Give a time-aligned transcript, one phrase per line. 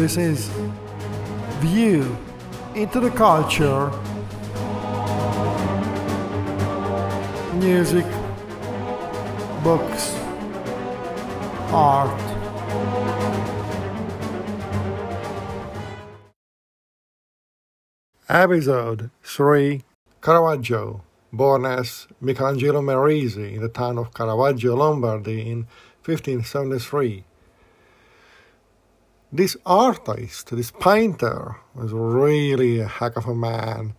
[0.00, 0.48] This is
[1.60, 2.16] View
[2.74, 3.90] into the Culture,
[7.56, 8.06] Music,
[9.62, 10.14] Books,
[11.70, 12.18] Art.
[18.26, 19.82] Episode 3
[20.22, 25.66] Caravaggio, born as Michelangelo Merisi in the town of Caravaggio, Lombardy in
[26.06, 27.24] 1573.
[29.32, 33.94] This artist, this painter, was really a heck of a man.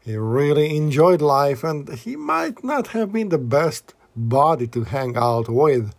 [0.00, 5.16] He really enjoyed life and he might not have been the best body to hang
[5.16, 5.94] out with.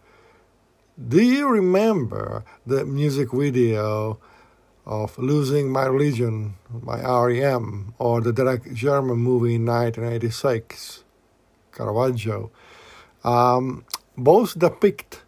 [0.96, 4.20] Do you remember the music video
[4.86, 11.04] of Losing My Religion by REM or the Derek Jarman movie in 1986,
[11.72, 12.52] Caravaggio?
[13.24, 13.84] Um,
[14.16, 15.24] both depict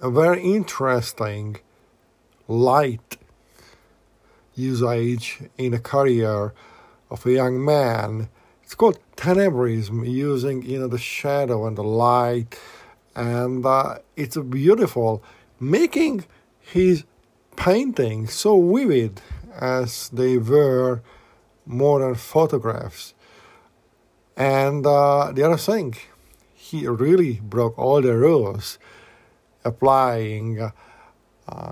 [0.00, 1.58] a very interesting
[2.48, 3.16] light
[4.54, 6.52] usage in a career
[7.10, 8.28] of a young man.
[8.62, 12.58] It's called tenebrism, using you know the shadow and the light,
[13.14, 15.22] and uh, it's beautiful,
[15.60, 16.24] making
[16.60, 17.04] his
[17.56, 19.20] paintings so vivid
[19.54, 21.02] as they were
[21.66, 23.14] modern photographs.
[24.36, 25.94] And uh, the other thing,
[26.54, 28.78] he really broke all the rules,
[29.64, 30.70] applying uh,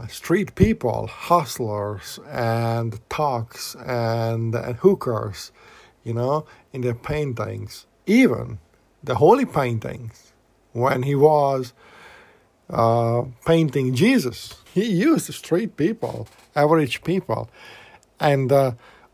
[0.09, 5.53] street people, hustlers, and thugs and, and hookers,
[6.05, 7.87] you know, in their paintings.
[8.07, 8.59] Even
[9.03, 10.33] the holy paintings,
[10.73, 11.73] when he was
[12.71, 17.51] uh, painting Jesus, he used street people, average people.
[18.21, 18.73] And uh,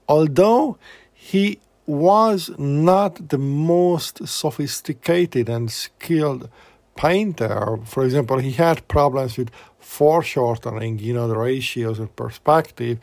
[0.09, 0.79] although
[1.13, 6.49] he was not the most sophisticated and skilled
[6.97, 12.99] painter, for example, he had problems with foreshortening, you know, the ratios of perspective.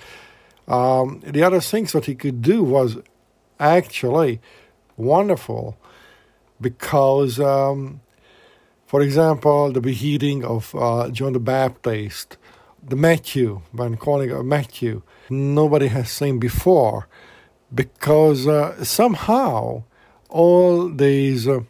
[0.67, 2.97] Um, the other things that he could do was
[3.59, 4.39] actually
[4.97, 5.77] wonderful
[6.59, 8.01] because, um,
[8.85, 12.38] for example, the beheading of uh, John the Baptist,
[12.81, 17.07] the Matthew, when calling it Matthew, nobody has seen before
[17.73, 19.83] because uh, somehow
[20.29, 21.47] all these.
[21.47, 21.61] Uh,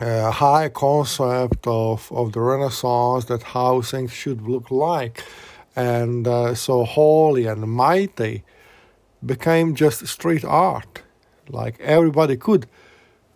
[0.00, 5.24] uh, high concept of, of the Renaissance that how things should look like,
[5.76, 8.42] and uh, so holy and mighty,
[9.24, 11.02] became just street art.
[11.48, 12.66] Like everybody could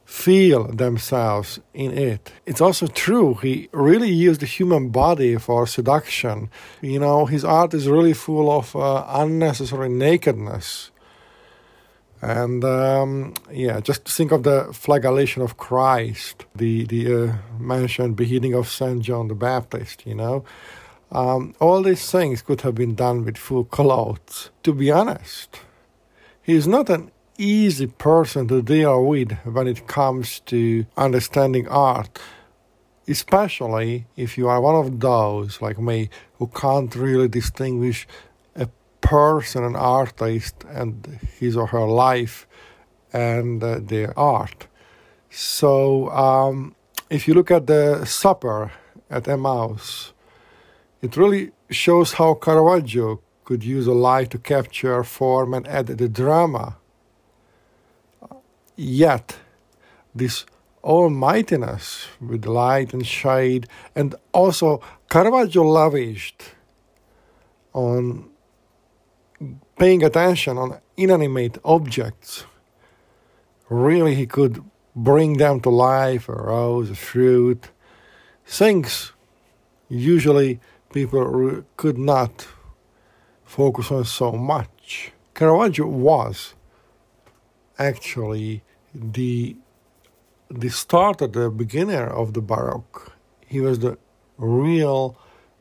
[0.05, 2.33] feel themselves in it.
[2.47, 6.51] It's also true, he really used the human body for seduction.
[6.81, 10.91] You know, his art is really full of uh, unnecessary nakedness
[12.25, 18.55] and um, yeah, just think of the flagellation of Christ, the the uh, mentioned beheading
[18.55, 20.07] of Saint John the Baptist.
[20.07, 20.45] You know,
[21.13, 24.51] um, all these things could have been done with full clothes.
[24.63, 25.61] To be honest,
[26.41, 32.19] he's not an easy person to deal with when it comes to understanding art,
[33.07, 36.09] especially if you are one of those like me
[36.39, 38.07] who can't really distinguish
[39.05, 42.47] person, an artist, and his or her life
[43.13, 44.67] and uh, their art.
[45.31, 46.75] So, um,
[47.11, 48.73] if you look at the supper
[49.11, 50.13] at Emmaus,
[51.03, 56.09] it really shows how Caravaggio could use a light to capture form and add the
[56.09, 56.77] drama.
[58.77, 59.37] Yet,
[60.15, 60.47] this
[60.83, 66.43] almightiness with light and shade, and also Caravaggio lavished
[67.73, 68.31] on
[69.79, 72.45] paying attention on inanimate objects.
[73.69, 74.63] Really, he could
[74.95, 77.71] bring them to life a rose, a fruit,
[78.47, 79.13] things
[79.89, 80.61] usually
[80.93, 82.47] people could not
[83.45, 85.13] focus on so much.
[85.35, 86.55] Caravaggio was
[87.79, 88.63] actually
[88.95, 89.57] the
[90.51, 93.13] the starter, the beginner of the Baroque.
[93.47, 93.99] He was the
[94.37, 95.17] real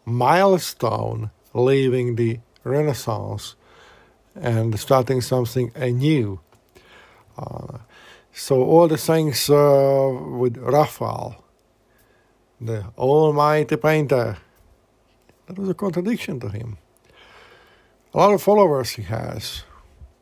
[0.06, 3.56] milestone leaving the Renaissance
[4.36, 6.40] and starting something anew.
[7.38, 7.80] Uh,
[8.32, 11.44] so all the things uh, with Raphael,
[12.60, 14.38] the almighty painter,
[15.48, 16.78] that was a contradiction to him.
[18.14, 19.64] A lot of followers he has,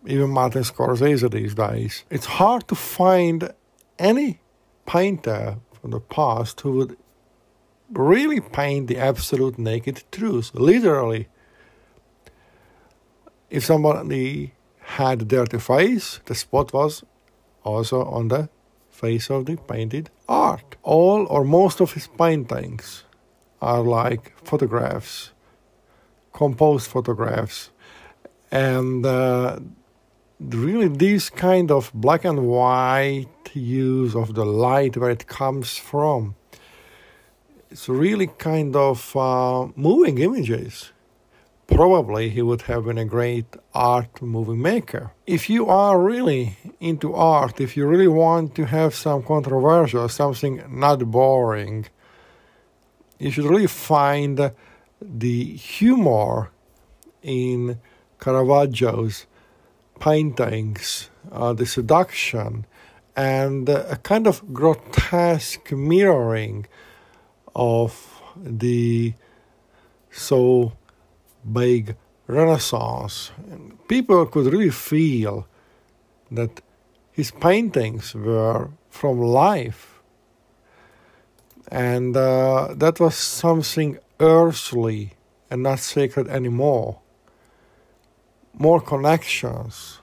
[0.05, 2.03] even Martin Scorsese these days.
[2.09, 3.53] It's hard to find
[3.99, 4.39] any
[4.85, 6.97] painter from the past who would
[7.91, 11.27] really paint the absolute naked truth, literally
[13.51, 17.03] if somebody had dirty face, the spot was
[17.63, 18.49] also on the
[18.89, 20.75] face of the painted art.
[20.81, 23.03] All or most of his paintings
[23.61, 25.31] are like photographs
[26.33, 27.69] composed photographs.
[28.51, 29.59] And uh,
[30.39, 36.35] really, this kind of black and white use of the light where it comes from,
[37.69, 40.91] it's really kind of uh, moving images
[41.71, 45.11] probably he would have been a great art movie maker.
[45.25, 50.63] If you are really into art, if you really want to have some controversial, something
[50.69, 51.87] not boring,
[53.19, 54.51] you should really find
[55.01, 56.51] the humor
[57.23, 57.79] in
[58.19, 59.25] Caravaggio's
[59.99, 62.65] paintings, uh, the seduction,
[63.15, 66.65] and a kind of grotesque mirroring
[67.55, 69.13] of the
[70.11, 70.73] so
[71.51, 71.95] big
[72.27, 73.31] renaissance.
[73.87, 75.47] People could really feel
[76.29, 76.61] that
[77.11, 80.01] his paintings were from life.
[81.67, 85.13] And uh, that was something earthly
[85.49, 86.99] and not sacred anymore.
[88.53, 89.99] More connections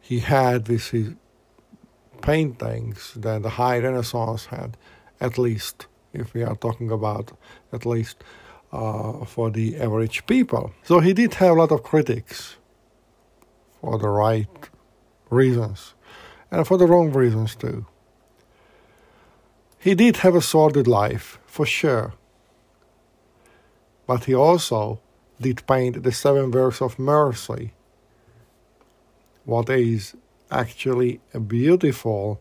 [0.00, 1.14] he had with his
[2.20, 4.76] paintings than the high Renaissance had,
[5.20, 7.32] at least, if we are talking about
[7.72, 8.22] at least
[8.72, 10.72] uh, for the average people.
[10.82, 12.56] So he did have a lot of critics
[13.80, 14.48] for the right
[15.30, 15.94] reasons
[16.50, 17.86] and for the wrong reasons too.
[19.78, 22.14] He did have a sordid life, for sure.
[24.06, 25.00] But he also
[25.40, 27.72] did paint the seven works of mercy,
[29.44, 30.14] what is
[30.52, 32.40] actually a beautiful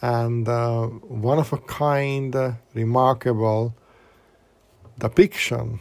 [0.00, 3.74] and uh, one of a kind, uh, remarkable
[4.98, 5.80] depiction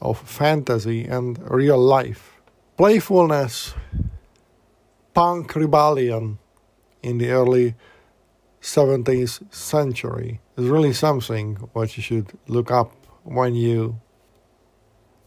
[0.00, 2.40] of fantasy and real life.
[2.76, 3.74] Playfulness,
[5.14, 6.38] punk rebellion
[7.02, 7.74] in the early
[8.60, 12.92] 17th century is really something what you should look up
[13.22, 14.00] when you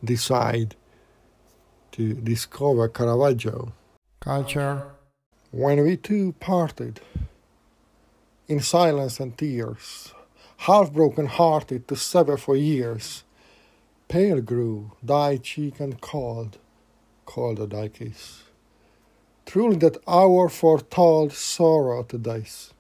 [0.04, 0.76] decide
[1.92, 3.74] to discover Caravaggio.
[4.20, 4.84] Culture.
[5.52, 7.00] When we two parted
[8.48, 10.14] in silence and tears,
[10.58, 13.24] half broken hearted to sever for years.
[14.08, 16.58] Pale grew thy cheek and cold,
[17.26, 18.44] colder thy kiss.
[19.46, 22.74] Truly that hour foretold sorrow to dice.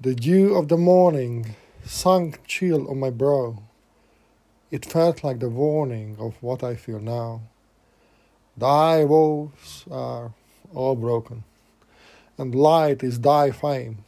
[0.00, 1.54] The dew of the morning
[1.84, 3.62] sunk chill on my brow.
[4.70, 7.42] It felt like the warning of what I feel now.
[8.56, 10.32] Thy woes are
[10.74, 11.44] all broken,
[12.38, 14.04] and light is thy fame.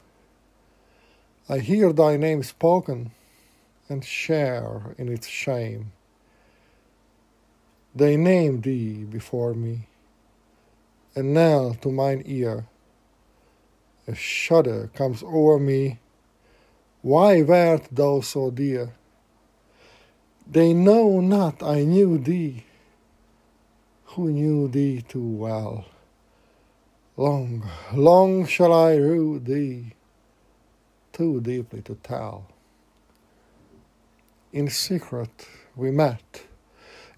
[1.47, 3.11] I hear thy name spoken
[3.91, 5.93] and share in its shame.
[7.95, 9.87] They name thee before me,
[11.15, 12.65] and knell to mine ear.
[14.09, 15.99] A shudder comes o'er me.
[17.03, 18.95] Why wert thou so dear?
[20.51, 22.65] They know not I knew thee,
[24.17, 25.85] who knew thee too well.
[27.19, 29.93] Long, long shall I rue thee
[31.15, 32.47] too deeply to tell.
[34.53, 36.45] In secret we met.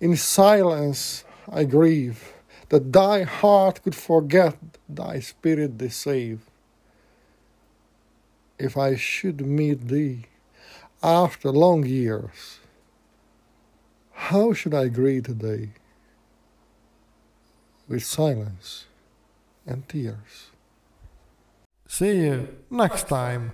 [0.01, 2.33] In silence I grieve
[2.69, 4.57] that thy heart could forget,
[4.89, 6.41] thy spirit deceive.
[8.59, 10.27] If I should meet thee
[11.03, 12.59] after long years,
[14.13, 15.71] how should I greet thee?
[17.87, 18.87] With silence
[19.67, 20.51] and tears.
[21.87, 23.53] See you next time.